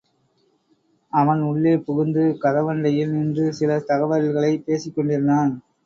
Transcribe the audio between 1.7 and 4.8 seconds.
புகுந்து, கதவண்டையில் நின்று சில தகவல்களைப்